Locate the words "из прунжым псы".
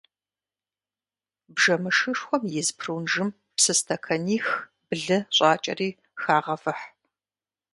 2.59-3.73